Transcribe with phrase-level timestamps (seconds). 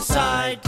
[0.00, 0.60] side.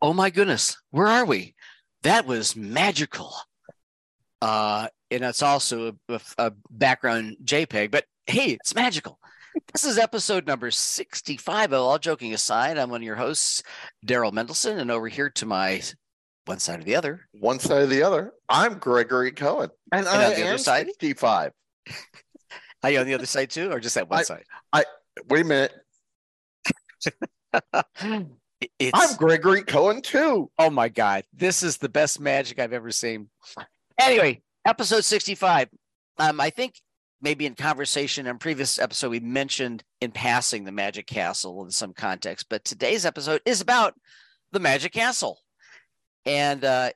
[0.00, 1.54] Oh my goodness, where are we?
[2.02, 3.32] That was magical.
[4.40, 9.18] Uh, and it's also a, a background JPEG, but hey, it's magical.
[9.72, 11.72] This is episode number 65.
[11.72, 13.62] All joking aside, I'm one of your hosts,
[14.04, 15.82] Daryl Mendelson, and over here to my
[16.46, 17.28] one side or the other.
[17.38, 18.32] One side or the other.
[18.48, 19.70] I'm Gregory Cohen.
[19.92, 20.86] And, And I on the other am side?
[20.86, 21.52] 65.
[22.82, 24.44] Are you on the other side too, or just that one I- side?
[25.28, 25.72] Wait a minute.
[28.78, 30.48] It's, I'm Gregory Cohen too.
[30.56, 33.28] oh my God, this is the best magic I've ever seen.
[33.98, 35.68] Anyway, episode 65.
[36.18, 36.76] Um, I think
[37.20, 41.92] maybe in conversation in previous episode, we mentioned in passing the Magic Castle in some
[41.92, 43.94] context, but today's episode is about
[44.52, 45.40] the Magic Castle.
[46.24, 46.90] And uh,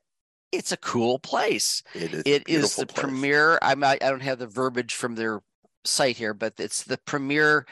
[0.52, 1.83] it's a cool place.
[1.94, 3.02] It is, it is the place.
[3.05, 3.58] premier.
[3.62, 5.41] I'm not, I don't have the verbiage from their
[5.84, 7.66] site here, but it's the premier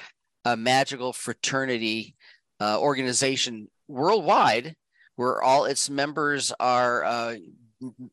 [0.44, 2.16] uh, magical fraternity
[2.60, 4.74] uh, organization worldwide,
[5.16, 7.04] where all its members are.
[7.04, 7.36] Uh,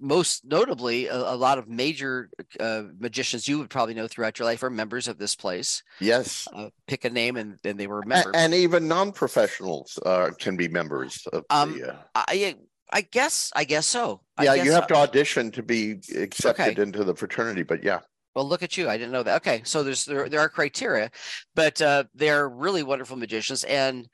[0.01, 4.45] most notably, a, a lot of major uh, magicians you would probably know throughout your
[4.45, 5.81] life are members of this place.
[6.01, 6.45] Yes.
[6.53, 8.31] Uh, pick a name, and, and they were a A- member.
[8.35, 11.93] and even non-professionals uh, can be members of Um, the.
[11.93, 12.55] Uh, I,
[12.91, 14.21] I guess, I guess so.
[14.37, 14.87] I yeah, guess you have so.
[14.87, 16.79] to audition to be accepted Okay.
[16.79, 18.01] into the fraternity, but yeah,
[18.35, 18.89] Well, look at you.
[18.89, 19.37] I didn't know that.
[19.37, 19.61] Okay.
[19.65, 21.11] So there's there, there are criteria,
[21.55, 23.63] but uh they're really wonderful magicians.
[23.65, 24.07] And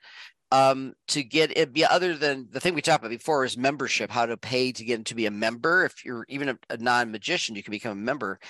[0.52, 4.10] um to get it be other than the thing we talked about before is membership,
[4.10, 5.84] how to pay to get to be a member.
[5.86, 8.40] If you're even a, a non-magician, you can become a member.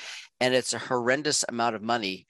[0.40, 2.26] And it's a horrendous amount of money,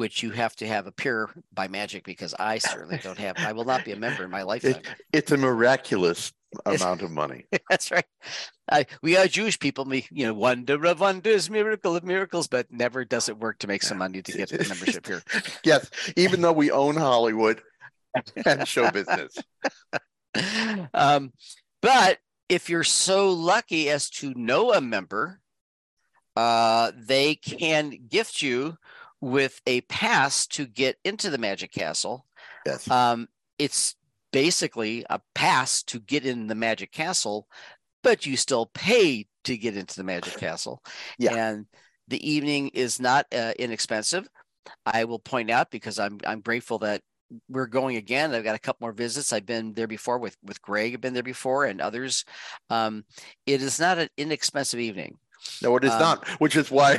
[0.00, 3.66] which you have to have appear by magic because I certainly don't have I will
[3.66, 4.80] not be a member in my lifetime.
[5.12, 6.32] it's a miraculous
[6.64, 7.44] amount of money.
[7.70, 8.06] That's right.
[8.72, 9.84] I, we are Jewish people.
[9.84, 13.66] We, you know, wonder of wonders, miracle of miracles, but never does it work to
[13.66, 15.22] make some money to get the membership here.
[15.64, 17.60] yes, even though we own Hollywood
[18.46, 19.36] and show business.
[20.94, 21.34] um,
[21.82, 25.40] but if you're so lucky as to know a member,
[26.36, 28.78] uh, they can gift you
[29.20, 32.26] with a pass to get into the Magic Castle.
[32.64, 32.90] Yes.
[32.90, 33.94] Um, it's
[34.32, 37.46] basically a pass to get in the Magic Castle,
[38.02, 40.82] but you still pay to get into the Magic Castle.
[41.18, 41.34] Yeah.
[41.34, 41.66] And
[42.08, 44.28] the evening is not uh, inexpensive.
[44.84, 47.00] I will point out because I'm I'm grateful that
[47.48, 48.34] we're going again.
[48.34, 49.32] I've got a couple more visits.
[49.32, 50.94] I've been there before with with Greg.
[50.94, 52.24] I've been there before and others.
[52.68, 53.04] Um,
[53.46, 55.18] it is not an inexpensive evening.
[55.62, 56.98] No, it is Um, not, which is why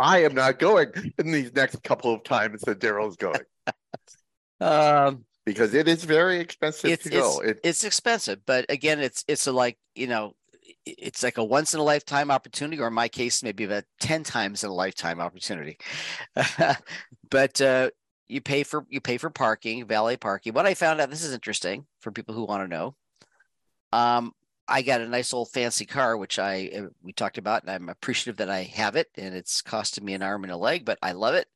[0.00, 3.40] I am not going in these next couple of times that Daryl's going
[4.62, 7.40] Um, because it is very expensive it's to go.
[7.40, 10.34] it's, It, it's expensive, but again, it's it's a like you know,
[10.84, 14.22] it's like a once in a lifetime opportunity, or in my case, maybe about ten
[14.22, 15.78] times in a lifetime opportunity.
[17.30, 17.88] but uh,
[18.28, 20.52] you pay for you pay for parking, valet parking.
[20.52, 22.94] What I found out, this is interesting for people who want to know.
[23.92, 24.32] Um,
[24.70, 27.88] I got a nice old fancy car, which I uh, we talked about, and I'm
[27.88, 30.98] appreciative that I have it, and it's costed me an arm and a leg, but
[31.02, 31.48] I love it,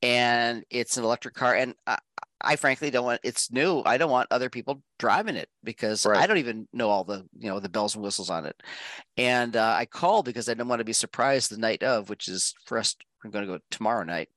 [0.00, 1.98] and it's an electric car, and I,
[2.40, 3.82] I frankly don't want it's new.
[3.84, 7.48] I don't want other people driving it because I don't even know all the you
[7.48, 8.62] know the bells and whistles on it.
[9.16, 12.28] And uh, I called because I didn't want to be surprised the night of, which
[12.28, 12.94] is for us.
[13.24, 14.28] We're going to go tomorrow night.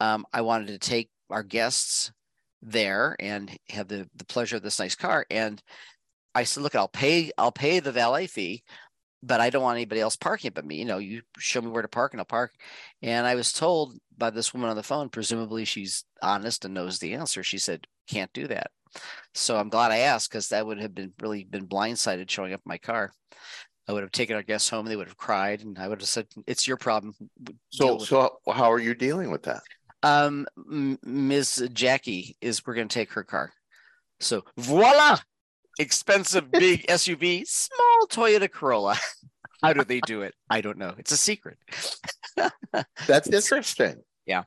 [0.00, 2.12] Um, I wanted to take our guests
[2.62, 5.26] there and have the the pleasure of this nice car.
[5.30, 5.62] And
[6.34, 8.62] I said, look, I'll pay I'll pay the valet fee,
[9.22, 10.76] but I don't want anybody else parking it but me.
[10.76, 12.52] You know, you show me where to park and I'll park.
[13.02, 16.98] And I was told by this woman on the phone, presumably she's honest and knows
[16.98, 17.42] the answer.
[17.42, 18.70] She said, can't do that.
[19.34, 22.60] So I'm glad I asked because that would have been really been blindsided showing up
[22.60, 23.12] in my car.
[23.88, 24.86] I would have taken our guests home.
[24.86, 27.14] They would have cried, and I would have said, "It's your problem."
[27.70, 29.62] So, so how are you dealing with that?
[30.02, 30.46] um,
[31.02, 31.68] Ms.
[31.72, 33.52] Jackie is we're going to take her car.
[34.20, 35.18] So voila,
[35.80, 38.96] expensive big SUV, small Toyota Corolla.
[39.62, 40.34] How do they do it?
[40.48, 40.94] I don't know.
[40.96, 41.58] It's a secret.
[43.06, 44.02] That's interesting.
[44.24, 44.44] Yeah.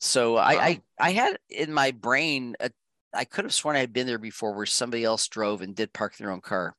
[0.00, 2.70] So I, I I had in my brain, a,
[3.14, 5.92] I could have sworn I had been there before, where somebody else drove and did
[5.92, 6.74] park their own car.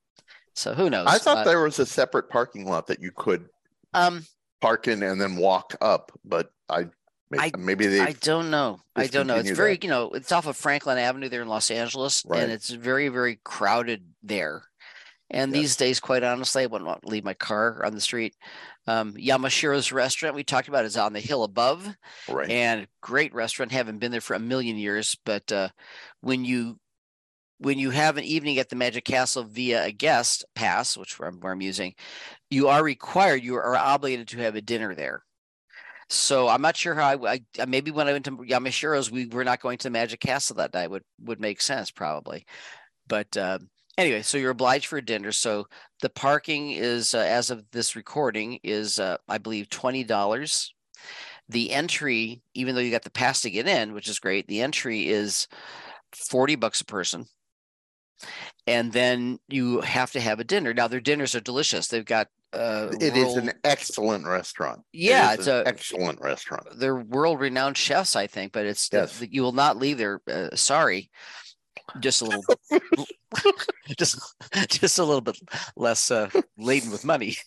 [0.55, 1.07] So who knows?
[1.07, 3.47] I thought Uh, there was a separate parking lot that you could
[3.93, 4.25] um,
[4.59, 6.87] park in and then walk up, but I,
[7.29, 8.79] may- I- maybe they I don't know.
[8.95, 9.35] I don't know.
[9.37, 9.83] It's very, that.
[9.83, 12.41] you know, it's off of Franklin Avenue there in Los Angeles, Right.
[12.43, 14.63] and it's very, very crowded there.
[15.31, 15.61] And Yes.
[15.61, 18.35] these days, quite honestly, I wouldn't want to leave my car on the street.
[18.87, 21.87] Um, Yamashiro's restaurant we talked about is on the hill above,
[22.27, 22.49] right.
[22.49, 23.71] and great restaurant.
[23.71, 25.69] Haven't been there for a million years, but uh,
[26.21, 26.79] when you
[27.61, 31.41] when you have an evening at the Magic Castle via a guest pass, which I'm,
[31.41, 31.93] where I'm using,
[32.49, 35.23] you are required, you are obligated to have a dinner there.
[36.09, 39.43] So I'm not sure how I, I maybe when I went to Yamashiro's, we were
[39.43, 40.89] not going to the Magic Castle that night.
[40.89, 42.45] Would would make sense probably,
[43.07, 43.59] but uh,
[43.97, 45.31] anyway, so you're obliged for a dinner.
[45.31, 45.67] So
[46.01, 50.73] the parking is, uh, as of this recording, is uh, I believe twenty dollars.
[51.47, 54.61] The entry, even though you got the pass to get in, which is great, the
[54.61, 55.47] entry is
[56.11, 57.25] forty bucks a person
[58.67, 60.73] and then you have to have a dinner.
[60.73, 61.87] Now their dinners are delicious.
[61.87, 64.81] They've got uh, It is an excellent restaurant.
[64.91, 66.67] Yeah, is it's an a- excellent restaurant.
[66.77, 69.23] they're world renowned chefs, I think, but it's Yes.
[69.29, 70.21] you will not leave there.
[70.29, 71.09] Uh, sorry,
[71.99, 72.43] just a little,
[73.97, 74.19] just
[74.69, 75.37] just a little bit
[75.75, 77.35] less uh, laden with money.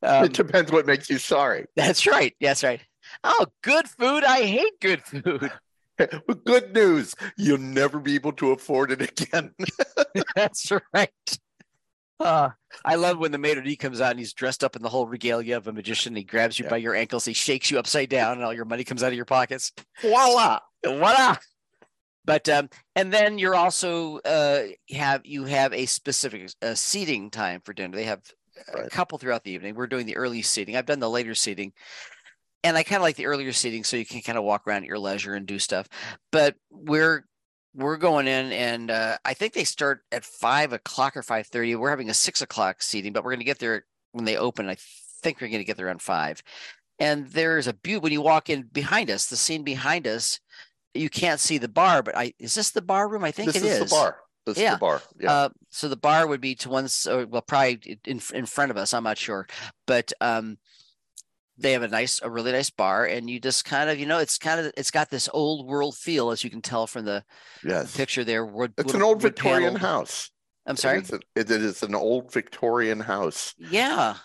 [0.00, 1.66] Um, it depends what makes you sorry.
[1.74, 2.32] that's right.
[2.40, 2.80] That's right.
[3.24, 4.22] Oh, good food.
[4.22, 5.50] I hate good food.
[6.44, 9.52] Good news, you'll never be able to afford it again.
[10.36, 11.10] That's right.
[12.20, 12.50] Uh,
[12.84, 15.06] I love when the maitre d' comes out and he's dressed up in the whole
[15.06, 16.16] regalia of a magician.
[16.16, 16.70] He grabs you Yeah.
[16.70, 19.16] by your ankles, he shakes you upside down, and all your money comes out of
[19.16, 19.72] your pockets.
[20.02, 20.58] Voila!
[20.84, 21.36] Voila!
[22.24, 27.62] But um, and then you're also uh have you have a specific uh, seating time
[27.64, 27.96] for dinner.
[27.96, 28.20] They have
[28.74, 29.74] a couple throughout the evening.
[29.76, 30.76] We're doing the early seating.
[30.76, 31.72] I've done the later seating,
[32.64, 34.82] and I kind of like the earlier seating so you can kind of walk around
[34.82, 35.88] at your leisure and do stuff.
[36.32, 37.24] But we're
[37.78, 41.74] we're going in, and uh, I think they start at five o'clock or five thirty.
[41.76, 44.68] We're having a six o'clock seating, but we're going to get there when they open.
[44.68, 44.76] I
[45.22, 46.42] think we're going to get there around five.
[46.98, 49.26] And there's a beauty when you walk in behind us.
[49.26, 50.40] The scene behind us,
[50.94, 53.22] you can't see the bar, but I is this the bar room?
[53.24, 54.16] I think This it is, is the bar.
[54.46, 54.74] This is Yeah.
[54.74, 55.02] the bar.
[55.20, 55.32] Yeah.
[55.32, 58.76] uh, so the bar would be to one, s- well, probably in in front of
[58.76, 58.92] us.
[58.92, 59.46] I'm not sure,
[59.86, 60.58] but um,
[61.58, 64.18] they have a nice, a really nice bar, and you just kind of, you know,
[64.18, 67.24] it's kind of, it's got this old world feel, as you can tell from the
[67.64, 67.96] yes.
[67.96, 68.46] picture there.
[68.46, 70.30] Wood, It's wood- an old Victorian paneled- house.
[70.66, 70.98] I'm sorry.
[70.98, 73.54] It is, a- it is an old Victorian house.
[73.58, 74.16] Yeah.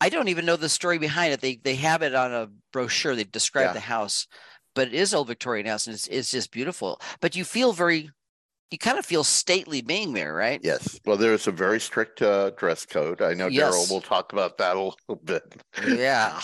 [0.00, 1.40] I don't even know the story behind it.
[1.42, 3.14] They they have it on a brochure.
[3.14, 3.72] They describe Yeah.
[3.74, 4.26] the house,
[4.74, 7.00] but it is old Victorian house and it's it's just beautiful.
[7.20, 8.10] But you feel very
[8.70, 10.60] you kind of feel stately being there, right?
[10.62, 10.98] Yes.
[11.04, 13.20] Well, there's a very strict uh, dress code.
[13.20, 13.74] I know Yes.
[13.74, 15.42] Daryl will talk about that a little bit.
[15.86, 16.40] Yeah.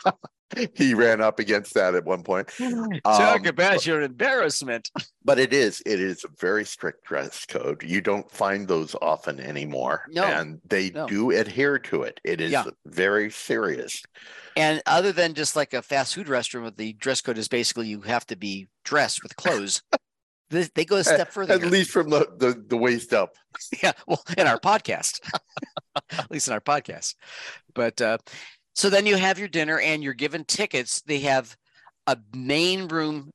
[0.74, 2.48] he ran up against that at one point.
[3.04, 4.90] Talk Um, about your embarrassment.
[5.24, 7.84] But it is, it is a very strict dress code.
[7.84, 10.06] You don't find those often anymore.
[10.08, 11.06] No, And they no.
[11.06, 12.18] do adhere to it.
[12.24, 12.64] It is Yeah.
[12.84, 14.02] very serious.
[14.56, 18.00] And other than just like a fast food restaurant, the dress code is basically you
[18.00, 19.82] have to be dressed with clothes.
[20.50, 21.54] They- they go a step further.
[21.54, 23.36] At least from the, the, the waist up.
[23.82, 25.20] yeah well in our podcast.
[26.10, 27.14] At least in our podcast.
[27.74, 28.18] But uh
[28.74, 31.02] so then you have your dinner and you're given tickets.
[31.02, 31.56] They have
[32.06, 33.30] a main room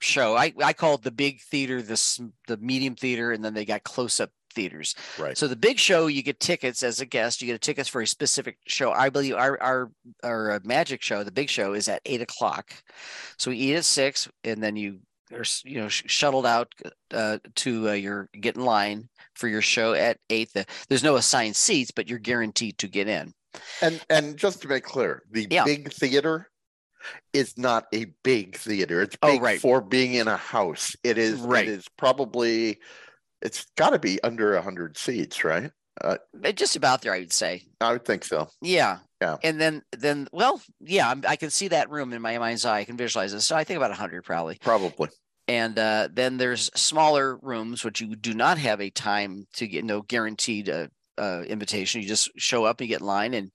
[0.00, 0.36] show.
[0.36, 3.82] I i call it the big theater this the medium theater and then they got
[3.84, 4.94] close up theaters.
[5.18, 5.36] Right.
[5.36, 7.42] so the big show you get tickets as a guest.
[7.42, 8.90] You get tickets for a specific show.
[8.90, 9.90] I believe our our
[10.22, 12.72] our uh, magic show the big show is at eight o'clock.
[13.38, 15.00] So we eat at six and then you
[15.32, 16.72] s- you know sh- shuttled out
[17.12, 20.52] uh, to uh, your get in line for your show at eight.
[20.54, 23.32] The, there's no assigned seats, but you're guaranteed to get in.
[23.82, 25.64] And and just to make clear, the Yeah.
[25.64, 26.50] big theater
[27.32, 29.02] is not a big theater.
[29.02, 29.60] It's Oh, big right.
[29.60, 30.94] for being in a house.
[31.04, 31.66] It is Right.
[31.66, 32.78] it is probably
[33.42, 35.70] it's got to be under a hundred seats, right?
[36.02, 36.16] Uh,
[36.54, 37.62] Just about there, I would say.
[37.80, 38.48] I would think so.
[38.60, 38.98] Yeah.
[39.22, 39.36] Yeah.
[39.42, 42.80] And then, then, well, yeah, I'm, I can see that room in my mind's eye.
[42.80, 43.40] I can visualize it.
[43.40, 44.58] So I think about 100 probably.
[44.60, 45.08] Probably.
[45.48, 49.84] And uh, then there's smaller rooms, which you do not have a time to get
[49.84, 50.88] no guaranteed uh,
[51.18, 52.02] uh, invitation.
[52.02, 53.52] You just show up, you get in line, and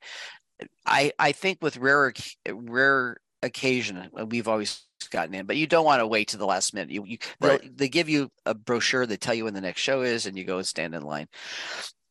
[0.85, 2.13] I I think with rare
[2.49, 6.45] rare occasion uh, we've always gotten in, but you don't want to wait to the
[6.45, 6.91] last minute.
[6.91, 7.77] You, you Right.
[7.77, 10.45] they give you a brochure, they tell you when the next show is, and you
[10.45, 11.27] go and stand in line.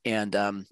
[0.04, 0.66] And um,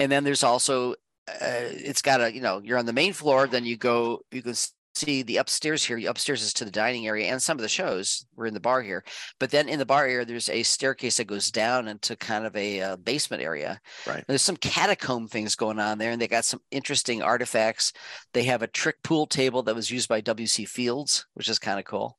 [0.00, 0.92] and then there's also
[1.28, 4.42] uh, it's got a you know you're on the main floor, then you go you
[4.42, 4.54] can
[4.94, 5.98] see the upstairs here.
[6.08, 8.26] Upstairs is to the dining area and some of the shows.
[8.36, 9.04] We're in the bar here,
[9.38, 12.54] but then in the bar area there's a staircase that goes down into kind of
[12.56, 13.80] a uh, basement area.
[14.06, 14.24] Right.
[14.26, 17.92] There's some catacomb things going on there, and they got some interesting artifacts.
[18.32, 20.64] They have a trick pool table that was used by W.C.
[20.64, 22.18] Fields, which is kind of cool.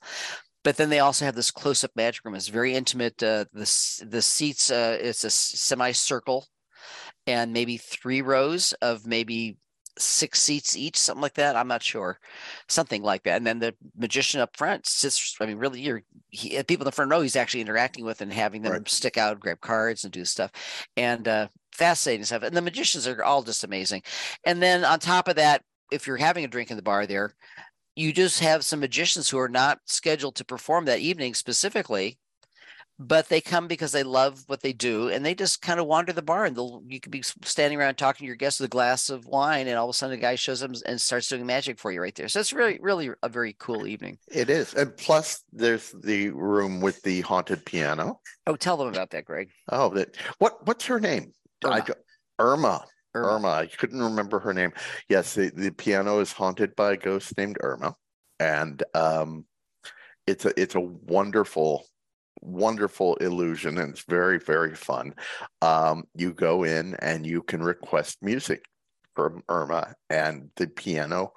[0.64, 2.36] But then they also have this close-up magic room.
[2.36, 3.22] It's very intimate.
[3.22, 6.48] Uh, the the seats, uh, it's a semicircle,
[7.28, 9.58] and maybe three rows of maybe
[9.98, 11.56] six seats each, something like that.
[11.56, 12.20] I'm not sure,
[12.68, 13.38] something like that.
[13.38, 15.36] And then the magician up front sits.
[15.40, 17.22] I mean, really, you're he, people in the front row.
[17.22, 18.90] He's actually interacting with and having them Right.
[18.90, 20.52] stick out, grab cards, and do stuff.
[20.98, 22.44] And uh, fascinating stuff.
[22.44, 24.04] And the magicians are all just amazing.
[24.46, 27.36] And then on top of that, if you're having a drink in the bar there,
[27.96, 32.18] you just have some magicians who are not scheduled to perform that evening specifically,
[33.00, 36.14] but they come because they love what they do and they just kind of wander
[36.14, 38.70] the bar and they'll you could be standing around talking to your guests with a
[38.70, 41.46] glass of wine and all of a sudden a guy shows up and starts doing
[41.46, 44.74] magic for you right there so it's really really a very cool evening It is.
[44.76, 48.20] And plus there's the room with the haunted piano.
[48.48, 51.34] oh tell them about that greg Oh, that what what's her name?
[51.66, 51.82] Irma.
[51.82, 51.94] go-
[52.40, 52.86] Irma.
[53.16, 53.28] Irma.
[53.36, 53.48] Irma.
[53.48, 54.72] I couldn't remember her name.
[55.08, 57.96] Yes, the, the piano is haunted by a ghost named Irma.
[58.40, 59.46] And um
[60.28, 61.86] it's a it's a wonderful,
[62.44, 65.16] wonderful illusion and it's very, very fun.
[65.62, 68.66] Um, you go in and you can request music
[69.16, 71.34] from Irma and the piano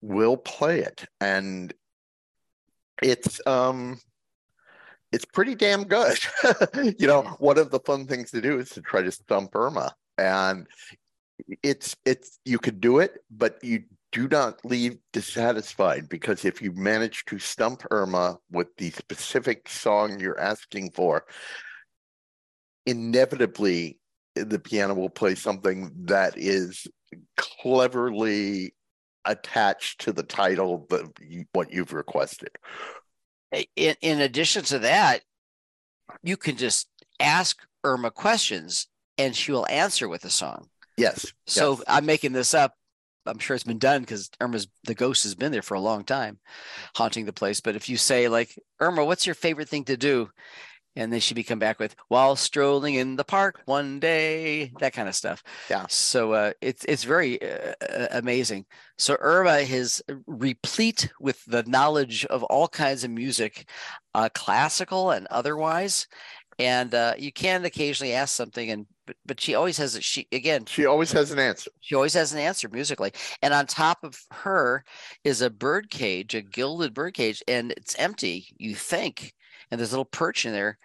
[0.00, 1.04] will play it.
[1.20, 1.72] And
[3.02, 3.98] it's um
[5.12, 6.18] it's pretty damn good.
[6.98, 9.94] you know, one of the fun things to do is to try to stump Irma.
[10.18, 10.66] And
[11.62, 13.84] it's it's you could do it, but you
[14.18, 20.18] do not leave dissatisfied because if you manage to stump Irma with the specific song
[20.18, 21.24] you're asking for,
[22.86, 23.98] inevitably
[24.34, 26.86] the piano will play something that is
[27.36, 28.74] cleverly
[29.24, 31.06] attached to the title that
[31.52, 32.50] what you've requested.
[33.76, 35.22] in, in addition to that
[36.22, 36.88] you can just
[37.20, 38.86] ask irma questions
[39.18, 41.32] and she will answer with a song Yes.
[41.46, 41.84] So yes.
[41.86, 42.74] I'm making this up.
[43.28, 46.04] I'm sure it's been done because Irma's the ghost has been there for a long
[46.04, 46.38] time,
[46.96, 47.60] haunting the place.
[47.60, 50.30] But if you say like Irma, what's your favorite thing to do?
[50.96, 54.94] And then she be come back with while strolling in the park one day, that
[54.94, 55.44] kind of stuff.
[55.70, 55.86] Yeah.
[55.88, 58.66] So uh, it's it's very uh, uh, amazing.
[58.96, 63.68] So Irma is replete with the knowledge of all kinds of music,
[64.14, 66.08] uh, classical and otherwise.
[66.58, 70.28] And uh, you can occasionally ask something, and but, but she always has a she
[70.32, 71.70] again she always has an answer.
[71.80, 73.10] she always has an answer musically.
[73.42, 74.84] And on top of her
[75.24, 79.32] is a bird cage, a gilded bird cage, and it's empty, you think.
[79.70, 80.78] And there's a little perch in there,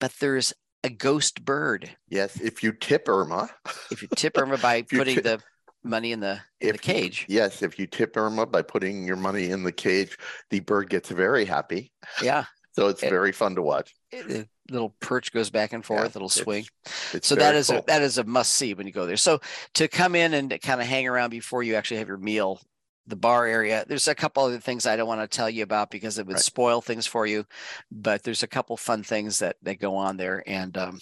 [0.00, 0.52] but there's
[0.84, 1.88] a ghost bird.
[2.10, 3.48] Yes, if you tip Irma,
[3.90, 5.40] If you tip Irma by putting tip- the
[5.84, 7.26] money in the, in the If you- cage.
[7.28, 10.16] yes, if you tip Irma by putting your money in the cage,
[10.50, 11.90] the bird gets very happy.
[12.22, 12.44] Yeah.
[12.74, 13.94] So it's It- very fun to watch.
[14.12, 16.66] The little perch goes back and forth, it'll swing.
[17.12, 17.82] It's so that is a cool.
[17.86, 19.16] that is a must see when you go there.
[19.16, 19.40] So
[19.74, 22.60] to come in and kind of hang around before you actually have your meal,
[23.06, 23.84] the bar area.
[23.88, 26.34] There's a couple other things I don't want to tell you about because it would
[26.34, 26.42] Right.
[26.42, 27.44] spoil things for you,
[27.90, 31.00] but there's a couple fun things that that go on there, and um,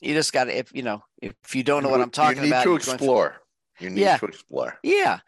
[0.00, 2.44] you just got to if you know if you don't know what I'm talking about,
[2.44, 3.36] you need about, to you're going through- explore.
[3.80, 4.18] You need Yeah.
[4.18, 4.78] to explore.
[4.82, 5.20] yeah,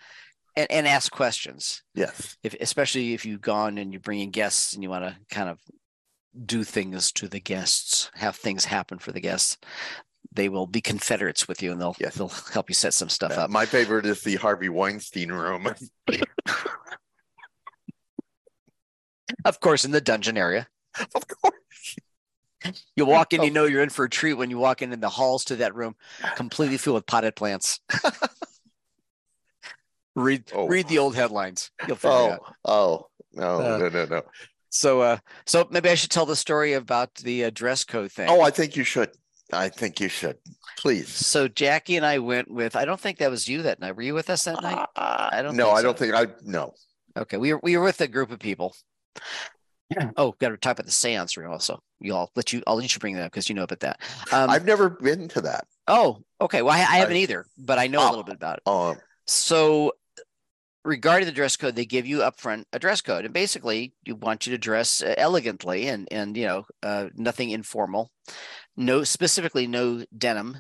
[0.57, 1.83] and and ask questions.
[1.95, 2.37] Yes.
[2.43, 5.59] If especially if you've gone and you're bringing guests and you want to kind of
[6.47, 9.59] do things to the guests, have things happen for the guests.
[10.35, 12.15] They will be confederates with you, and they'll Yes.
[12.15, 13.51] they'll help you set some stuff Uh, up.
[13.51, 15.75] My favorite is the Harvey Weinstein room.
[19.45, 20.69] Of course, in the dungeon area,
[21.15, 21.97] of course.
[22.95, 23.45] you walk in, Oh.
[23.45, 25.57] you know you're in for a treat when you walk in in the halls to
[25.57, 25.97] that room,
[26.37, 27.81] completely filled with potted plants.
[30.15, 30.69] read Oh.
[30.69, 31.71] read the old headlines.
[31.89, 32.55] You'll figure it Oh, out.
[32.65, 34.23] oh, no, Uh, no, no, no.
[34.75, 38.29] So, uh, so maybe I should tell the story about the uh, dress code thing.
[38.31, 39.11] Oh, I think you should.
[39.53, 40.39] I think you should.
[40.79, 41.09] Please.
[41.11, 42.75] so Jackie and I went with.
[42.75, 43.95] I don't think that was you that night.
[43.95, 44.87] Were you with us that night?
[44.97, 45.83] I don't No, I so.
[45.83, 46.27] don't think I.
[46.43, 46.73] No.
[47.19, 48.75] Okay, we were we were with a group of people.
[49.91, 50.11] Yeah.
[50.17, 51.83] Oh, got to talk about the seance room also.
[52.01, 52.63] You all let you.
[52.67, 54.01] I'll let you bring that up because you know about that.
[54.33, 55.67] Um, I've never been to that.
[55.87, 56.63] oh, okay.
[56.63, 58.09] Well, I, I haven't I- either, but I know a Oh.
[58.09, 58.63] little bit about it.
[58.67, 59.93] Um, So,
[60.85, 64.47] regarding the dress code, they give you upfront a dress code, and basically, you want
[64.47, 68.11] you to dress uh, elegantly and and you know uh, nothing informal.
[68.77, 70.59] No, specifically, no denim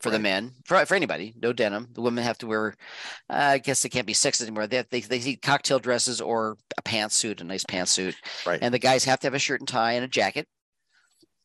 [0.00, 0.52] for the men.
[0.64, 1.88] For for anybody, no denim.
[1.92, 2.74] The women have to wear.
[3.30, 4.66] Uh, I guess they can't be sexy anymore.
[4.66, 8.14] They have, they they need cocktail dresses or a pantsuit, a nice pantsuit,
[8.46, 8.58] right.
[8.60, 10.48] and the guys have to have a shirt and tie and a jacket.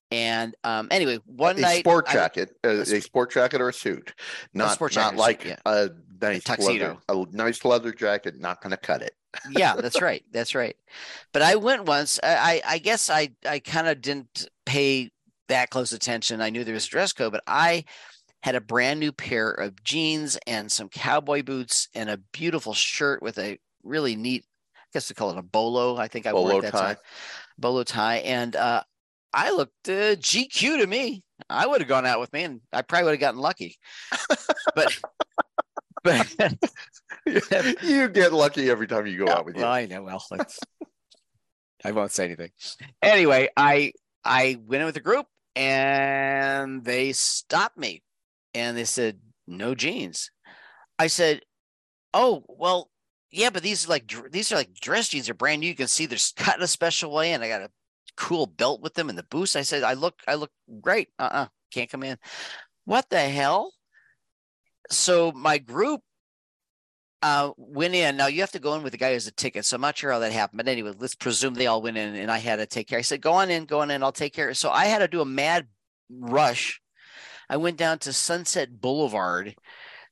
[0.09, 3.69] And um, anyway, one a night sport jacket, a, a a sp- sport jacket or
[3.69, 4.13] a suit,
[4.53, 5.57] not sport not jacket suit, like yeah.
[5.65, 5.89] a
[6.21, 6.99] nice tuxedo.
[7.09, 8.39] leather, a nice leather jacket.
[8.39, 9.13] Not going to cut it.
[9.51, 10.23] yeah, that's right.
[10.31, 10.77] That's right.
[11.33, 12.19] But I went once.
[12.23, 15.11] I I, I guess I I kind of didn't pay
[15.49, 16.41] that close attention.
[16.41, 17.83] I knew there was a dress code, but I
[18.43, 23.21] had a brand new pair of jeans and some cowboy boots and a beautiful shirt
[23.21, 24.45] with a really neat,
[24.75, 25.97] I guess they call it a bolo.
[25.97, 26.79] I think I wore Bolo that tie.
[26.79, 26.97] time.
[27.57, 28.83] Bolo tie, and uh,
[29.37, 31.23] I looked uh, GQ to me.
[31.47, 33.77] I would have gone out with me, and I probably would have gotten lucky.
[34.75, 34.99] But
[36.03, 36.63] but
[37.83, 39.63] you get lucky every time you go out with you.
[39.63, 40.03] Well, I know.
[40.03, 40.23] Well,
[41.83, 42.51] I won't say anything.
[43.01, 45.25] Anyway, I I went in with the group
[45.55, 48.03] and they stopped me
[48.53, 50.29] and they said no jeans.
[50.99, 51.41] I said,
[52.13, 52.91] "Oh, well,
[53.31, 55.25] yeah, but these are like these are like dress jeans.
[55.25, 55.67] They're brand new.
[55.67, 57.71] You can see they're cut in a special way, and I got a
[58.17, 59.55] cool belt with them and the boost.
[59.55, 61.09] I said, I look, I look great.
[61.17, 62.17] Uh-uh, can't come in.
[62.85, 63.71] What the hell?
[64.89, 66.01] So my group
[67.21, 68.17] uh, went in.
[68.17, 69.65] Now you have to go in with the guy who has a ticket.
[69.65, 70.57] So I'm not sure how that happened.
[70.57, 72.99] But anyway, let's presume they all went in and I had to take care.
[72.99, 74.53] I said, go on in, go on in, I'll take care.
[74.53, 75.67] So I had to do a mad
[76.09, 76.81] rush.
[77.49, 79.55] I went down to Sunset Boulevard.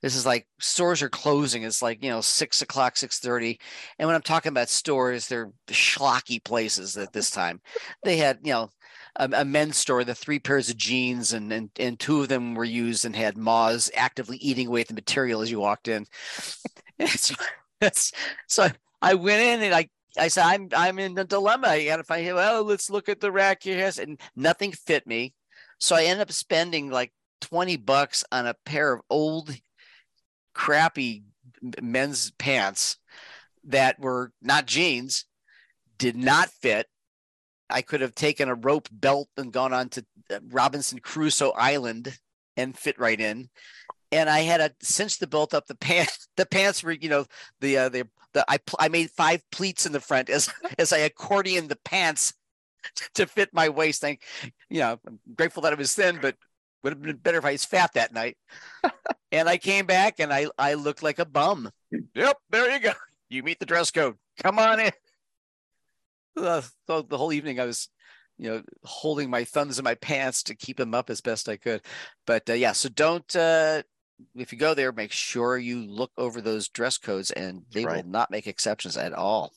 [0.05, 1.63] This is like stores are closing.
[1.63, 3.59] It's like, you know, six o'clock, six thirty.
[3.97, 7.59] And when I'm talking about stores, they're schlocky places at this time.
[8.03, 8.69] They had, you know,
[9.15, 12.53] a, a, men's store, the three pairs of jeans, and, and and two of them
[12.53, 16.05] were used and had moths actively eating away at the material as you walked in.
[17.07, 17.33] so,
[18.47, 18.67] so
[19.01, 21.69] I went in and I I said I'm I'm in a dilemma.
[21.69, 25.33] I got to find well, let's look at the rack here, and nothing fit me.
[25.79, 29.49] So I ended up spending like twenty bucks on a pair of old,
[30.55, 31.23] crappy
[31.81, 32.97] men's pants
[33.65, 35.25] that were not jeans,
[35.97, 36.87] did not fit,
[37.69, 42.17] I could have taken a rope belt and gone on to uh, Robinson Crusoe Island
[42.57, 43.49] and fit right in.
[44.11, 46.27] And I had to cinch the belt up the pants.
[46.37, 47.25] The pants were, you know,
[47.61, 50.97] the uh, the the I I made five pleats in the front as as I
[50.97, 52.33] accordion the pants
[53.15, 54.01] to fit my waist.
[54.01, 54.19] Thing,
[54.69, 56.35] you know, I'm grateful that it was thin, but
[56.85, 58.37] would have been better if I was fat that night.
[59.31, 61.69] and I came back and I I looked like a bum.
[62.13, 62.93] Yep, there you go.
[63.27, 64.15] You meet the dress code.
[64.41, 64.91] Come on in
[66.37, 67.89] uh, so the whole evening I was,
[68.37, 71.57] you know, holding my thumbs in my pants to keep them up as best I
[71.57, 71.81] could.
[72.25, 73.35] But uh, yeah, so don't.
[73.35, 73.83] Uh,
[74.35, 78.03] if you go there, make sure you look over those dress codes, and they right.
[78.03, 79.53] will not make exceptions at all.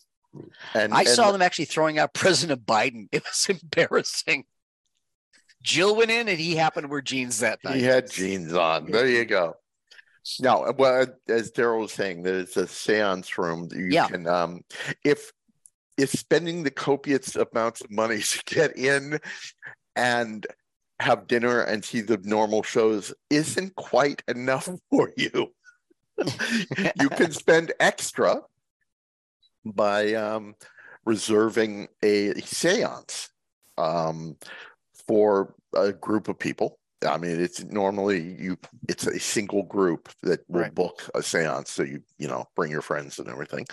[0.74, 3.08] And I and, saw them actually throwing out President Biden.
[3.12, 4.44] It was embarrassing.
[5.68, 7.76] Jill went in, and he happened to wear jeans that night.
[7.76, 8.90] He had jeans on.
[8.90, 9.54] There you go.
[10.40, 13.68] No, well, as Daryl was saying, there's a seance room.
[13.68, 14.08] that You yeah.
[14.08, 14.62] can, um,
[15.04, 15.30] if
[15.98, 19.18] is spending the copious amounts of money to get in
[19.94, 20.46] and
[21.00, 25.52] have dinner and see the normal shows isn't quite enough for you.
[26.98, 28.40] you can spend extra
[29.66, 30.54] by um,
[31.04, 33.28] reserving a seance
[33.76, 34.34] um,
[35.06, 38.58] for a group of people I mean, it's normally you.
[38.88, 40.74] It's a single group that will right.
[40.74, 43.66] book a séance, so you you know bring your friends and everything.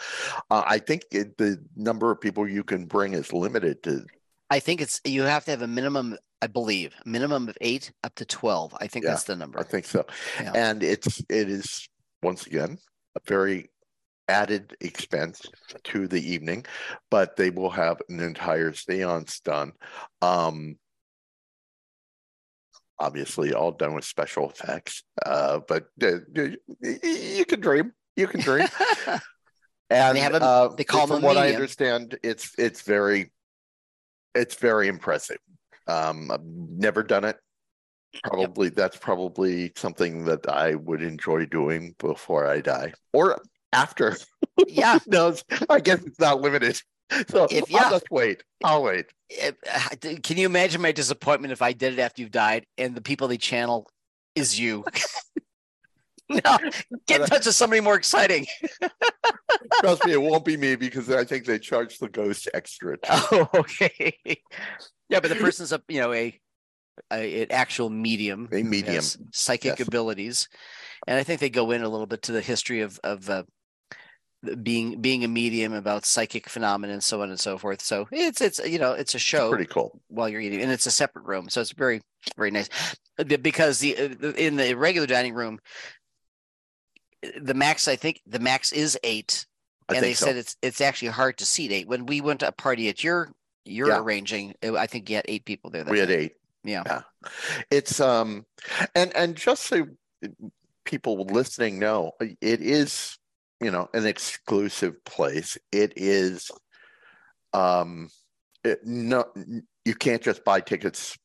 [0.52, 4.06] Uh, I think it, the number of people you can bring is limited to.
[4.50, 6.18] I think it's you have to have a minimum.
[6.42, 8.76] I believe minimum of eight up to twelve.
[8.80, 9.60] I think yeah, that's the number.
[9.60, 10.06] I think so,
[10.40, 10.52] yeah.
[10.54, 11.90] and it's it is
[12.22, 12.78] once again
[13.16, 13.72] a very
[14.28, 15.42] added expense
[15.84, 16.66] to the evening,
[17.10, 19.72] but they will have an entire séance done.
[20.22, 20.78] Um,
[23.00, 25.04] obviously all done with special effects.
[25.26, 26.20] Uh, but uh,
[26.82, 27.92] you can dream.
[28.16, 28.68] You can dream.
[29.90, 33.32] and they, have a, uh, they call from what I understand, it's it's very
[34.34, 35.38] it's very impressive.
[35.88, 37.38] Um, I've never done it.
[38.24, 38.76] Probably yep.
[38.76, 43.42] that's probably something that I would enjoy doing before I die or
[43.74, 44.16] after.
[44.68, 45.36] Yeah, no,
[45.70, 46.80] I guess it's not limited.
[47.28, 48.44] so if, yeah, I'll just wait.
[48.64, 49.06] I'll wait.
[49.30, 49.56] If,
[50.24, 53.28] can you imagine my disappointment if I did it after you've died and the people
[53.28, 53.90] they channel
[54.36, 54.86] is you?
[56.30, 56.58] no,
[57.06, 58.48] get in touch with somebody more exciting.
[59.82, 62.98] Trust me, it won't be me because I think they charge the ghost extra.
[63.08, 64.18] Oh, okay.
[65.08, 66.40] Yeah, but the person's a you know a,
[67.14, 69.88] a an actual medium, a medium, psychic yes.
[69.88, 70.50] abilities,
[71.06, 73.44] and I think they go in a little bit to the history of of uh,
[74.64, 77.82] being being a medium about psychic phenomena and so on and so forth.
[77.82, 79.48] So it's it's you know it's a show.
[79.48, 82.02] It's pretty cool while you're eating, and it's a separate room, so it's very
[82.38, 82.70] very nice.
[83.18, 83.94] Because the
[84.38, 85.60] in the regular dining room,
[87.40, 89.46] the max I think the max is eight,
[89.90, 90.26] I and they so.
[90.26, 91.88] said it's it's actually hard to seat eight.
[91.88, 93.32] When we went to a party at your
[93.66, 94.00] you're yeah.
[94.00, 95.84] arranging, I think you had eight people there.
[95.86, 96.34] we had eight.
[96.64, 96.84] Yeah.
[96.86, 97.02] yeah,
[97.70, 98.46] it's um,
[98.96, 99.86] and and just so
[100.84, 103.18] people listening know, it is
[103.62, 105.58] you know an exclusive place.
[105.72, 106.52] It is
[107.54, 108.10] um
[108.64, 109.26] it, no
[109.86, 111.18] you can't just buy tickets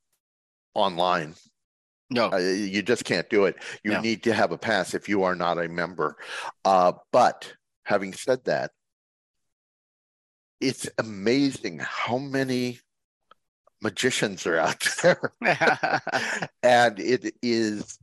[0.74, 1.34] online.
[2.12, 2.30] No.
[2.32, 3.56] Uh, you just can't do it.
[3.84, 4.00] You no.
[4.00, 6.16] need to have a pass if you are not a member.
[6.64, 7.52] Uh but
[7.84, 8.70] having said that
[10.60, 12.78] it's amazing how many
[13.82, 15.32] magicians are out there.
[16.62, 17.98] And it is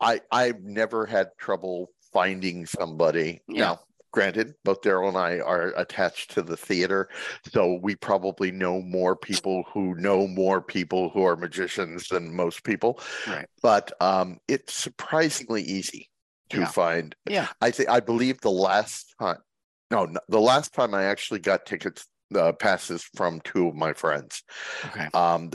[0.00, 3.42] i i've never had trouble finding somebody.
[3.46, 3.60] Yeah.
[3.60, 7.10] Now, granted, both Daryl and I are attached to the theater,
[7.52, 12.64] so we probably know more people who know more people who are magicians than most
[12.64, 12.98] people.
[13.26, 13.46] Right.
[13.62, 16.08] But um, it's surprisingly easy
[16.48, 16.68] to yeah.
[16.68, 17.14] find.
[17.28, 17.48] Yeah.
[17.60, 19.42] I think I believe the last time.
[19.90, 24.42] No, the last time I actually got tickets uh, passes from two of my friends.
[24.86, 25.08] Okay.
[25.12, 25.50] Um,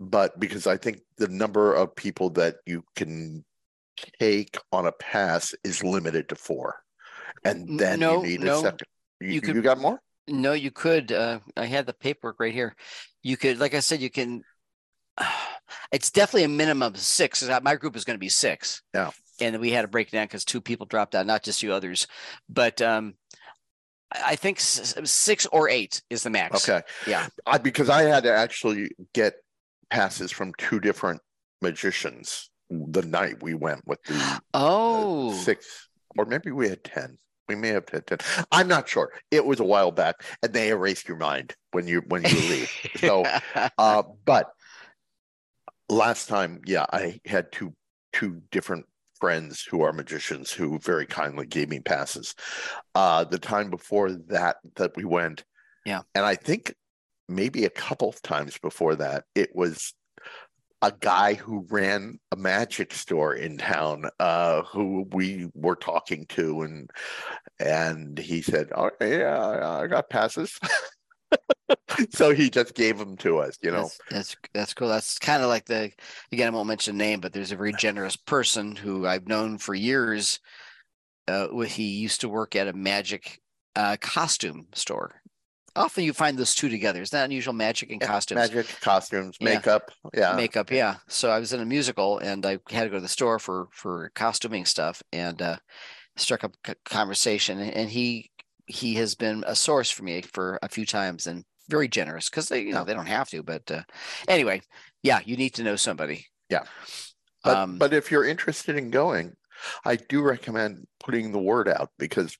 [0.00, 3.44] but because I think the number of people that you can
[4.18, 6.80] take on a pass is limited to four,
[7.44, 8.88] and then no, you need no, a second.
[9.20, 10.00] You, you you, got more?
[10.28, 11.12] No, you could.
[11.12, 12.74] Uh, I had the paperwork right here.
[13.22, 14.42] You could, like I said, you can.
[15.92, 17.42] It's definitely a minimum of six.
[17.42, 18.82] Uh, My group is going to be six.
[18.92, 19.10] Yeah.
[19.40, 21.72] And we had a break it down because two people dropped out, not just you
[21.72, 22.08] others.
[22.48, 23.14] But um,
[24.10, 26.68] I think six or eight is the max.
[26.68, 26.84] Okay.
[27.06, 27.28] Yeah.
[27.46, 29.34] I because I had to actually get
[29.90, 31.20] passes from two different
[31.62, 35.32] magicians the night we went with the uh, Oh.
[35.32, 37.18] six, or maybe we had ten.
[37.48, 38.18] We may have had ten.
[38.50, 39.12] I'm not sure.
[39.30, 42.70] It was a while back, and they erased your mind when you when you leave.
[42.96, 43.24] so,
[43.78, 44.50] uh, but
[45.88, 47.74] last time, yeah, I had two
[48.12, 48.86] two different
[49.20, 52.34] friends who are magicians who very kindly gave me passes.
[52.94, 55.44] Uh, the time before that that we went,
[55.84, 56.00] Yeah.
[56.14, 56.74] and I think
[57.28, 59.94] maybe a couple of times before that, it was
[60.84, 66.62] a guy who ran a magic store in town uh, who we were talking to
[66.62, 66.90] and
[67.58, 70.58] and he said oh yeah i got passes
[72.10, 74.88] so he just gave them to us you know That's, that's that's cool.
[74.88, 75.90] That's kind of like the
[76.30, 76.48] again.
[76.48, 80.38] I won't mention name, but there's a very generous person who I've known for years.
[81.26, 83.40] Uh, he used to work at a magic
[83.74, 85.22] uh, costume store.
[85.76, 87.02] Often you find those two together.
[87.02, 90.70] It's not unusual magic and Yeah, costumes, magic costumes makeup yeah makeup.
[90.70, 90.96] Yeah.
[91.08, 93.68] So I was in a musical and I had to go to the store for
[93.72, 95.56] for costuming stuff and uh,
[96.16, 97.58] struck up a conversation.
[97.58, 98.30] And and he
[98.66, 102.48] he has been a source for me for a few times and very generous because
[102.48, 103.42] they you know they don't have to.
[103.42, 103.82] But uh,
[104.28, 104.62] anyway,
[105.02, 106.26] yeah, you need to know somebody.
[106.50, 106.64] Yeah.
[107.42, 109.32] but um, but if you're interested in going
[109.84, 112.36] i do recommend putting the word out because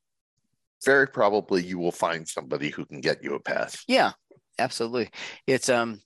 [0.84, 4.12] very probably you will find somebody who can get you a pass Yeah,
[4.58, 5.10] absolutely.
[5.46, 6.00] It's um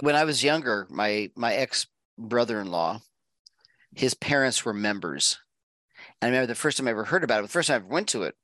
[0.00, 1.86] when I was younger, my my ex
[2.18, 3.00] brother-in-law,
[3.94, 5.38] his parents were members.
[6.20, 7.84] And I remember the first time I ever heard about it, the first time I
[7.84, 8.34] ever went to it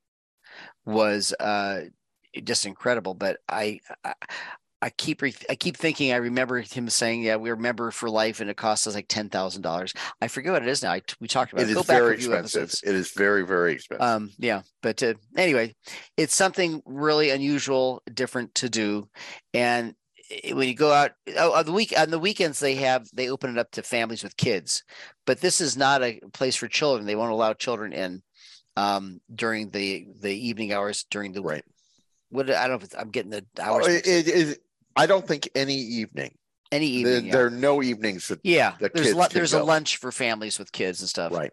[0.85, 1.85] was uh
[2.43, 3.13] just incredible.
[3.13, 4.13] But I I,
[4.85, 8.07] I keep re- I keep thinking I remember him saying, "Yeah, we're a member for
[8.07, 10.91] life, and it costs us like ten thousand dollars." I forget what it is now.
[10.91, 11.77] I, we talked about it it.
[11.77, 12.83] is very expensive episodes.
[12.85, 15.73] it is very very expensive Um, yeah, but uh, anyway,
[16.17, 19.09] it's something really unusual, different to do,
[19.55, 19.95] and
[20.53, 23.49] when you go out oh, on the week on the weekends, they have they open
[23.49, 24.83] it up to families with kids,
[25.25, 27.07] but this is not a place for children.
[27.07, 28.21] They won't allow children in
[28.77, 31.63] um, during the the evening hours during the Right.
[32.29, 33.87] What I don't know if I'm getting the Oh, hours.
[33.87, 34.07] it, up.
[34.07, 34.59] it is
[34.95, 36.35] i don't think any evening
[36.71, 37.31] Any there, evening, yeah.
[37.33, 38.73] there are no evenings that yeah.
[38.79, 41.31] the There's kids lu- can there's a lunch for families with kids and stuff.
[41.31, 41.51] right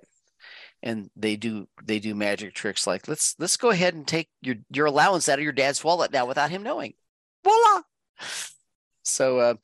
[0.82, 4.56] and they do they do magic tricks like let's let's go ahead and take your
[4.70, 6.94] your allowance out of your dad's wallet now without him knowing
[7.44, 7.82] voila
[9.04, 9.54] so uh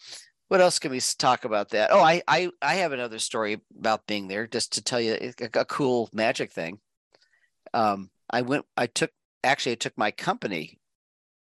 [0.49, 4.07] what else can we talk about that oh i i i have another story about
[4.07, 6.79] being there just to tell you a, a cool magic thing
[7.75, 9.11] um i went i took
[9.45, 10.78] actually i took my company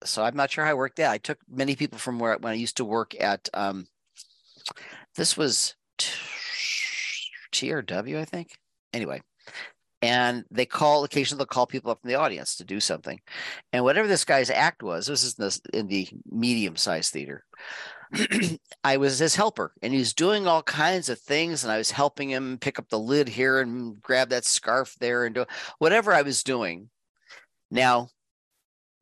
[0.04, 2.52] so i'm not sure how i worked that i took many people from where when
[2.52, 3.86] i used to work at um
[5.16, 5.74] this was
[7.52, 8.56] trw i think.
[8.92, 9.20] Anyway
[10.02, 13.20] and they call occasionally they'll call people up from the audience to do something.
[13.72, 17.44] And whatever this guy's act was this is in the, in the medium sized theater
[18.84, 21.92] i was his helper and he was doing all kinds of things and i was
[21.92, 25.44] helping him pick up the lid here and grab that scarf there and do
[25.78, 26.88] whatever i was doing.
[27.70, 28.08] Now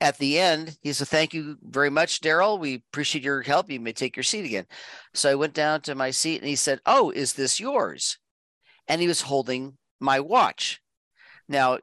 [0.01, 3.81] at the end he said thank you very much daryl we appreciate your help you
[3.81, 4.67] may take your seat again
[5.13, 8.19] so i went down to my seat and he said oh is this yours
[8.87, 10.81] and he was holding my watch
[11.49, 11.79] now,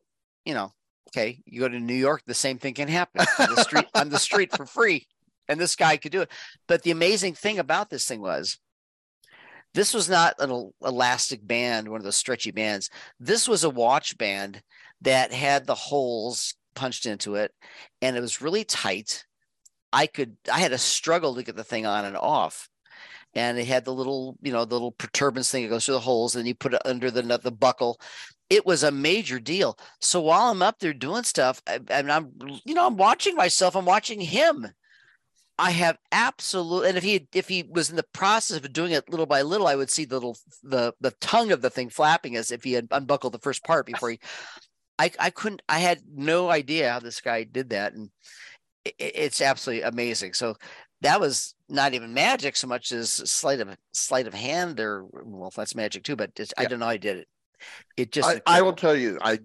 [0.46, 0.72] you know,
[1.10, 4.10] okay, you go to New York, the same thing can happen on the street on
[4.10, 5.08] the street for free.
[5.48, 6.32] And this guy could do it.
[6.68, 8.58] But the amazing thing about this thing was
[9.74, 12.90] this was not an elastic band, one of those stretchy bands.
[13.20, 14.62] This was a watch band
[15.02, 17.52] that had the holes punched into it
[18.02, 19.26] and it was really tight.
[19.94, 22.70] I could I had a struggle to get the thing on and off.
[23.38, 26.00] And it had the little, you know, the little perturbance thing that goes through the
[26.00, 28.00] holes, and you put it under the the buckle
[28.50, 29.78] it was a major deal.
[30.02, 32.32] So while I'm up there doing stuff, I, and I'm,
[32.64, 33.76] you know, I'm watching myself.
[33.76, 34.68] I'm watching him.
[35.58, 39.10] I have absolute, and if he if he was in the process of doing it
[39.10, 42.36] little by little, I would see the little the the tongue of the thing flapping
[42.36, 44.20] as if he had unbuckled the first part before he.
[44.98, 45.62] I I couldn't.
[45.68, 48.10] I had no idea how this guy did that, and
[48.84, 50.34] it, it's absolutely amazing.
[50.34, 50.56] So
[51.02, 55.52] that was not even magic so much as sleight of sleight of hand, or well,
[55.56, 56.16] that's magic too.
[56.16, 56.86] But it's, I don't know.
[56.86, 57.28] how I did it.
[57.98, 59.40] It just I, I will tell you, I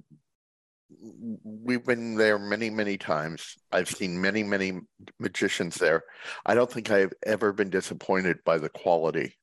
[1.44, 3.56] we've been there many, many times.
[3.72, 4.80] I've seen many, many
[5.18, 6.02] magicians there.
[6.44, 9.36] I don't think I've ever been disappointed by the quality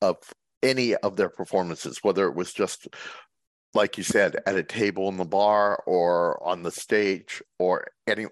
[0.00, 0.16] of
[0.62, 2.88] any of their performances, whether it was just
[3.74, 8.26] like you said, at a table in the bar or on the stage or any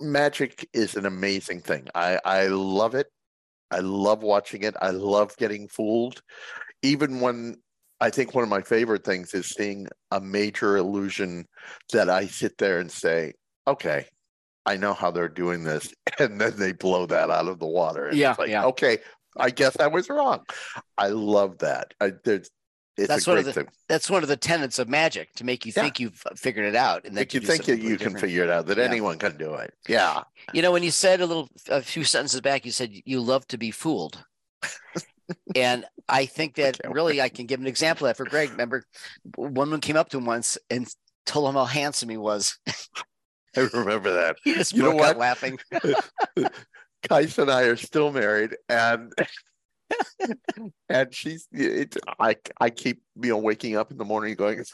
[0.00, 1.88] magic is an amazing thing.
[1.94, 3.08] I, I love it.
[3.70, 4.74] I love watching it.
[4.80, 6.22] I love getting fooled.
[6.82, 7.56] Even when
[8.00, 11.46] I think one of my favorite things is seeing a major illusion
[11.92, 13.32] that I sit there and say,
[13.66, 14.06] okay,
[14.66, 15.92] I know how they're doing this.
[16.20, 18.06] And then they blow that out of the water.
[18.06, 18.36] And yeah.
[18.38, 18.66] Like, yeah.
[18.66, 18.98] Okay.
[19.36, 20.44] I guess I was wrong.
[20.96, 21.92] I love that.
[22.00, 22.48] I, there's,
[22.96, 23.68] it's that's one of the thing.
[23.88, 25.82] that's one of the tenets of magic to make you yeah.
[25.82, 28.44] think you've uh, figured it out and that you, you think that you can figure
[28.44, 28.84] it out that yeah.
[28.84, 29.74] anyone can do it.
[29.88, 30.22] Yeah.
[30.52, 33.46] You know when you said a little a few sentences back you said you love
[33.48, 34.22] to be fooled.
[35.56, 38.50] And i think that I really i can give an example of that for greg.
[38.50, 38.84] Remember
[39.36, 40.86] one woman came up to him once and
[41.24, 42.58] told him how handsome he was.
[43.56, 44.36] I remember that.
[44.44, 45.10] He just you broke know what?
[45.10, 45.58] out laughing.
[47.08, 49.12] Kais and I are still married, and
[50.88, 54.64] and she's it, I I keep you know waking up in the morning going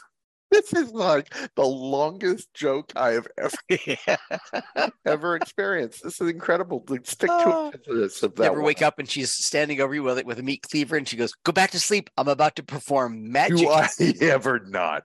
[0.51, 6.03] this is like the longest joke I have ever ever experienced.
[6.03, 6.85] This is incredible.
[7.03, 7.81] Stick to it.
[7.87, 10.43] This of that Never wake up and she's standing over you with it with a
[10.43, 12.09] meat cleaver, and she goes, "Go back to sleep.
[12.17, 13.87] I'm about to perform magic." Do I
[14.21, 15.03] ever not?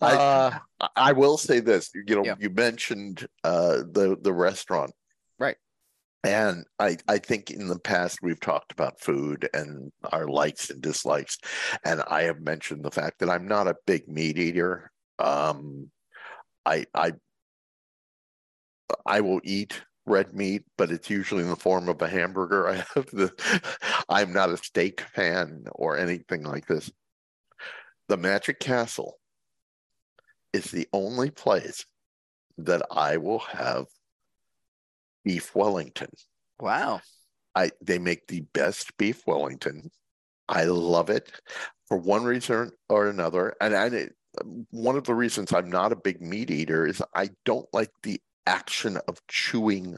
[0.00, 0.58] I, uh,
[0.94, 1.90] I will say this.
[1.94, 2.36] You know, yeah.
[2.38, 4.92] you mentioned uh, the the restaurant?
[6.24, 10.80] And I, I think in the past we've talked about food and our likes and
[10.80, 11.38] dislikes.
[11.84, 14.90] And I have mentioned the fact that I'm not a big meat eater.
[15.18, 15.90] Um,
[16.64, 17.12] I I
[19.04, 22.68] I will eat red meat, but it's usually in the form of a hamburger.
[22.70, 23.30] I have the
[24.08, 26.90] I'm not a steak fan or anything like this.
[28.08, 29.18] The Magic Castle
[30.54, 31.84] is the only place
[32.56, 33.86] that I will have
[35.24, 36.10] beef Wellington.
[36.60, 37.00] Wow.
[37.54, 39.90] I they make the best beef Wellington.
[40.48, 41.30] I love it
[41.88, 43.54] for one reason or another.
[43.60, 44.08] And I,
[44.70, 48.20] one of the reasons I'm not a big meat eater is I don't like the
[48.46, 49.96] action of chewing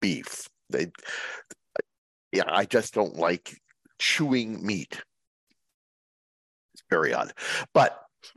[0.00, 0.48] beef.
[0.68, 0.92] They,
[2.32, 3.60] yeah, I just don't like
[3.98, 5.02] chewing meat.
[6.74, 7.32] It's very odd.
[7.72, 7.98] But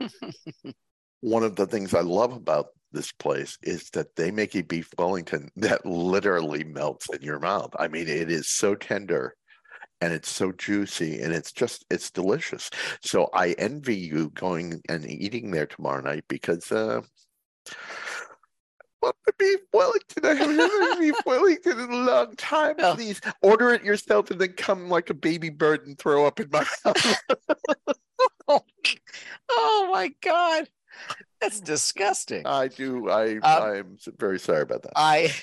[1.24, 4.90] one of the things I love about this place is that they make a beef
[4.98, 7.74] Wellington that literally melts in your mouth.
[7.78, 9.34] I mean, it is so tender
[10.02, 12.68] and it's so juicy and it's just it's delicious.
[13.00, 17.00] So I envy you going and eating there tomorrow night because uh
[19.00, 20.26] want the beef Wellington.
[20.26, 22.74] I haven't had beef Wellington in a long time.
[22.80, 22.94] Oh.
[22.94, 26.50] Please order it yourself and then come like a baby bird and throw up in
[26.52, 28.62] my mouth.
[29.48, 30.68] oh my god.
[31.40, 32.46] That's disgusting.
[32.46, 33.10] I do.
[33.10, 34.92] I um, I'm very sorry about that.
[34.96, 35.34] I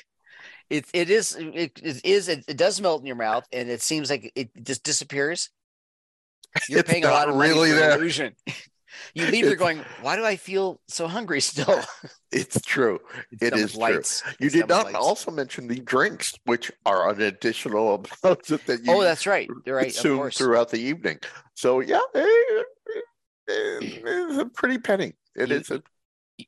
[0.70, 3.82] it it is it, it is it, it, does melt in your mouth and it
[3.82, 5.50] seems like it just disappears.
[6.68, 7.98] You're it's paying a lot of money really for there.
[7.98, 8.36] illusion.
[9.14, 11.82] you leave there going, why do I feel so hungry still?
[12.34, 13.00] It's true.
[13.30, 14.22] It's it is lights.
[14.22, 14.32] true.
[14.40, 14.98] You it's did not lights.
[14.98, 18.94] also mention the drinks, which are an additional amount that you.
[18.94, 19.50] Oh, that's right.
[19.66, 19.94] You're right.
[19.94, 21.20] Consume throughout the evening.
[21.56, 22.66] So yeah, it,
[23.48, 25.12] it, it's a pretty penny.
[25.36, 25.82] It you, is a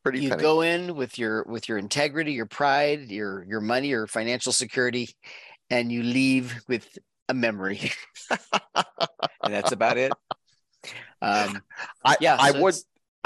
[0.03, 0.21] pretty.
[0.21, 0.41] You penny.
[0.41, 5.09] go in with your with your integrity, your pride, your your money, your financial security,
[5.69, 6.97] and you leave with
[7.29, 7.91] a memory,
[8.31, 10.11] and that's about it.
[11.21, 11.61] Um,
[12.03, 12.75] I yeah, I so would.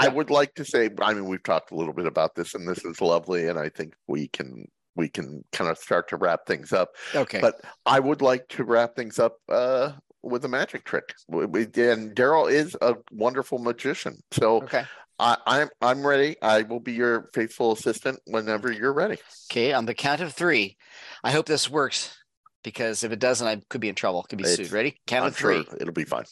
[0.00, 2.68] I would like to say, I mean, we've talked a little bit about this, and
[2.68, 6.46] this is lovely, and I think we can we can kind of start to wrap
[6.46, 6.90] things up.
[7.14, 7.40] Okay.
[7.40, 9.92] But I would like to wrap things up uh,
[10.22, 11.14] with a magic trick.
[11.30, 14.84] And Daryl is a wonderful magician, so okay.
[15.18, 16.36] I, I'm I'm ready.
[16.40, 19.18] I will be your faithful assistant whenever you're ready.
[19.50, 20.76] Okay, on the count of three.
[21.24, 22.16] I hope this works
[22.62, 24.22] because if it doesn't, I could be in trouble.
[24.22, 24.72] Could be it's, sued.
[24.72, 25.00] Ready?
[25.06, 25.64] Count I'm of three.
[25.64, 26.24] Sure it'll be fine.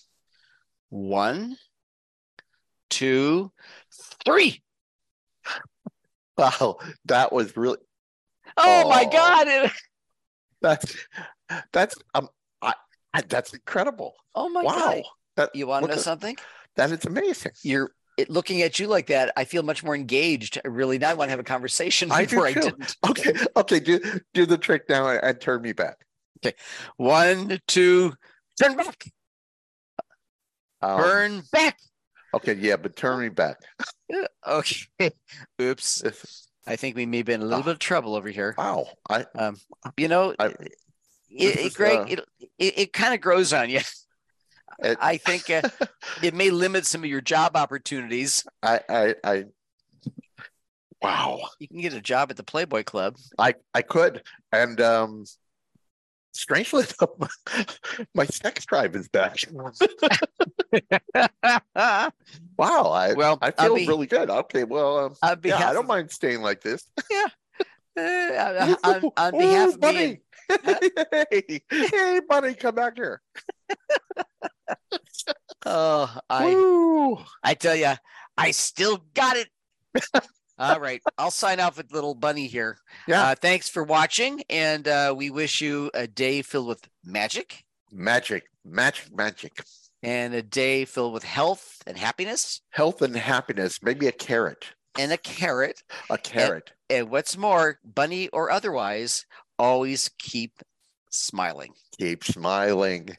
[0.90, 1.56] One,
[2.90, 3.52] two,
[4.24, 4.62] three.
[6.38, 7.78] Wow, that was really.
[8.58, 9.72] Oh, oh my god!
[10.60, 10.94] That's
[11.72, 12.28] that's um,
[12.60, 12.74] I,
[13.14, 14.14] I, that's incredible.
[14.34, 14.72] Oh my wow.
[14.74, 15.02] god!
[15.36, 16.36] That, you want to know something?
[16.76, 17.52] That is amazing.
[17.62, 20.58] You're it, looking at you like that, I feel much more engaged.
[20.64, 22.96] I Really, now I want to have a conversation I before I didn't.
[23.08, 24.00] Okay, okay, do
[24.34, 25.98] do the trick now and, and turn me back.
[26.38, 26.56] Okay,
[26.96, 28.12] one, two,
[28.60, 29.04] turn back.
[30.82, 31.78] Um, Burn back.
[32.34, 33.58] Okay, yeah, but turn me back.
[34.46, 35.10] okay.
[35.60, 36.04] Oops.
[36.66, 38.54] I think we may be in a little oh, bit of trouble over here.
[38.58, 38.88] Wow.
[39.08, 39.56] I um
[39.96, 40.66] you know I, it,
[41.30, 42.20] it, Greg, uh, it
[42.58, 43.80] it, it kind of grows on you.
[44.82, 45.62] It- I think uh,
[46.22, 48.44] it may limit some of your job opportunities.
[48.62, 49.44] I, I, I,
[51.02, 53.16] wow, You can get a job at the Playboy Club.
[53.38, 55.24] I, I could, and um,
[56.32, 57.30] strangely enough,
[58.14, 59.38] my sex drive is back.
[62.58, 64.30] Wow, I, Well, I feel be- really good.
[64.30, 66.88] Okay, well, um, be yeah, I don't of- mind staying like this.
[67.98, 70.18] uh, on, on behalf Ooh, of me and
[70.60, 71.22] buddy.
[71.30, 73.20] hey, hey, buddy, come back here.
[75.66, 77.18] oh, I Woo.
[77.42, 77.92] I tell you,
[78.36, 79.48] I still got it.
[80.58, 82.78] All right, I'll sign off with little bunny here.
[83.06, 83.22] Yeah.
[83.22, 88.44] Uh, thanks for watching, and uh, we wish you a day filled with magic Magic,
[88.64, 89.52] magic, magic.
[90.02, 93.80] and a day filled with health and happiness Health and happiness.
[93.82, 94.64] Maybe a carrot.
[94.98, 95.82] and a carrot.
[96.10, 96.72] A carrot.
[96.90, 99.26] And what's more, bunny or otherwise,
[99.58, 100.52] always keep
[101.10, 101.72] smiling.
[101.98, 103.10] Keep smiling.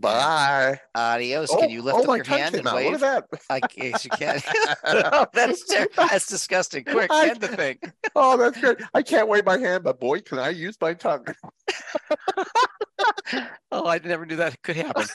[0.00, 0.80] Bye.
[0.94, 1.50] Adios.
[1.50, 2.76] Oh, Can you lift oh, up your hand and out.
[2.76, 2.92] wave?
[2.92, 3.40] Look at that.
[3.50, 4.40] I guess you can.
[4.84, 6.84] oh, that's ter- that's disgusting.
[6.84, 7.78] Quick, I- end the thing.
[8.14, 8.82] Oh, that's good.
[8.94, 11.26] I can't wave my hand, but boy, can I use my tongue.
[13.70, 15.06] Oh, I never knew that could happen.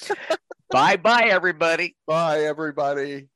[0.69, 1.96] bye bye, everybody.
[2.06, 3.28] Bye, everybody.